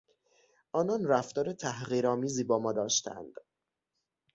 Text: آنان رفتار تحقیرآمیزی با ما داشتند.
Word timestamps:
آنان 0.71 1.05
رفتار 1.07 1.53
تحقیرآمیزی 1.53 2.43
با 2.43 2.59
ما 2.59 2.73
داشتند. 2.73 3.33